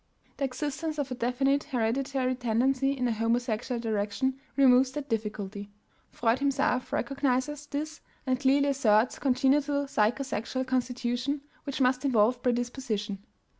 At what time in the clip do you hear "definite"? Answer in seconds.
1.13-1.65